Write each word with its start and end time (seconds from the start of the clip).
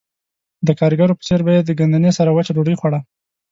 د 0.67 0.69
ګاریګرو 0.79 1.17
په 1.17 1.23
څېر 1.27 1.39
به 1.45 1.51
یې 1.55 1.61
د 1.65 1.71
ګندنې 1.79 2.11
سره 2.17 2.29
وچه 2.35 2.51
ډوډۍ 2.55 2.75
خوړه 2.79 2.99